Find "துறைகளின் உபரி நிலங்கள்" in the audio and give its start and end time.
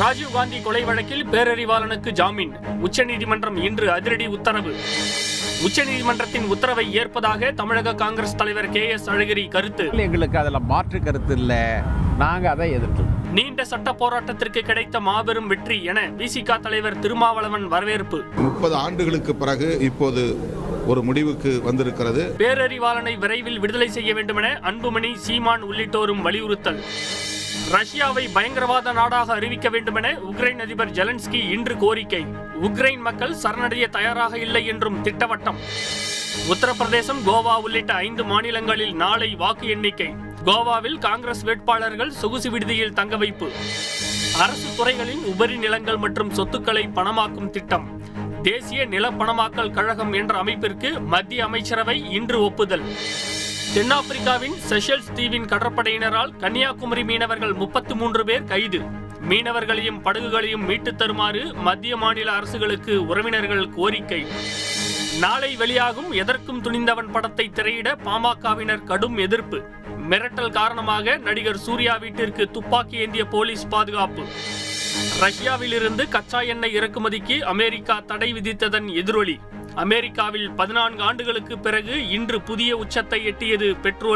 44.76-45.96